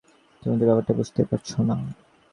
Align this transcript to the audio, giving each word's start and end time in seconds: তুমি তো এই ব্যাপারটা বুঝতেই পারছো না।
তুমি 0.43 0.55
তো 0.57 0.63
এই 0.63 0.67
ব্যাপারটা 0.69 0.93
বুঝতেই 0.99 1.27
পারছো 1.29 1.57
না। 1.69 1.75